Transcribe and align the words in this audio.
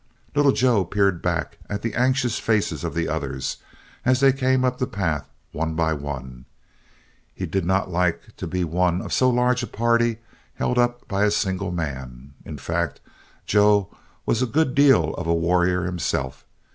Little 0.33 0.51
Joe 0.51 0.83
peered 0.83 1.21
back 1.21 1.59
at 1.69 1.83
the 1.83 1.93
anxious 1.93 2.39
faces 2.39 2.83
of 2.83 2.95
the 2.95 3.07
others, 3.07 3.57
as 4.03 4.19
they 4.19 4.33
came 4.33 4.65
up 4.65 4.79
the 4.79 4.87
path 4.87 5.29
one 5.51 5.75
by 5.75 5.93
one. 5.93 6.45
He 7.35 7.45
did 7.45 7.65
not 7.65 7.91
like 7.91 8.35
to 8.37 8.47
be 8.47 8.63
one 8.63 8.99
of 9.03 9.13
so 9.13 9.29
large 9.29 9.61
a 9.61 9.67
party 9.67 10.17
held 10.55 10.79
up 10.79 11.07
by 11.07 11.23
a 11.23 11.29
single 11.29 11.69
man. 11.69 12.33
In 12.45 12.57
fact, 12.57 12.99
Joe 13.45 13.95
was 14.25 14.41
a 14.41 14.47
good 14.47 14.73
deal 14.73 15.13
of 15.13 15.27
a 15.27 15.35
warrior 15.35 15.83
himself. 15.83 16.45